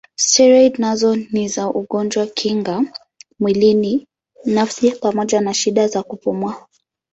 [0.15, 2.83] Steroidi nazo ni za ugonjwa kinga
[3.39, 4.07] mwili
[4.45, 6.67] nafsi pamoja na shida za kupumua.